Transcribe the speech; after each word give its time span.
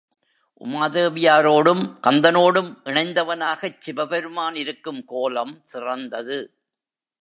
உமாதேவியாரோடும் 0.61 1.83
கந்தனோடும் 2.07 2.71
இணைந்தவனாகச் 2.83 3.79
சிவபெருமான் 3.79 4.55
இருக்கும் 4.55 5.05
கோலம் 5.05 5.61
சிறந்தது. 5.63 6.39